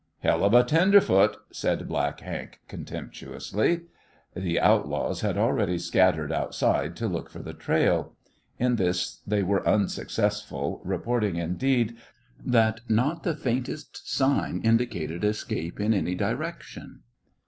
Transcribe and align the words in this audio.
"Hell 0.21 0.43
of 0.43 0.51
a 0.55 0.63
tenderfoot!" 0.63 1.37
said 1.51 1.87
Black 1.87 2.21
Hank, 2.21 2.59
contemptuously. 2.67 3.81
The 4.35 4.59
outlaws 4.59 5.21
had 5.21 5.37
already 5.37 5.77
scattered 5.77 6.31
outside 6.31 6.95
to 6.95 7.07
look 7.07 7.29
for 7.29 7.43
the 7.43 7.53
trail. 7.53 8.13
In 8.57 8.77
this 8.77 9.19
they 9.27 9.43
were 9.43 9.63
unsuccessful, 9.69 10.81
reporting, 10.83 11.35
indeed, 11.35 11.97
that 12.43 12.79
not 12.89 13.21
the 13.21 13.35
faintest 13.35 14.09
sign 14.11 14.59
indicated 14.63 15.23
escape 15.23 15.79
in 15.79 15.93
any 15.93 16.15
direction. 16.15 17.01